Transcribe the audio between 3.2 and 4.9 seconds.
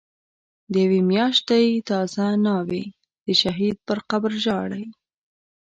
دشهید پر قبرژاړی